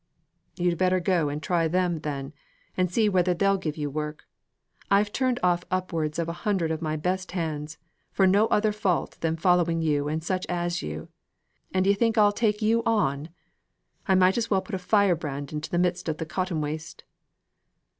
[0.55, 2.33] "You'd better go and try them, then,
[2.75, 4.25] and see whether they'll give you work.
[4.89, 7.77] I've turned off upwards of a hundred of my best hands,
[8.11, 11.09] for no other fault than following you and such as you;
[11.71, 13.29] and d'ye think I'll take you on?
[14.07, 17.03] I might as well put a fire brand into the midst of the cotton waste."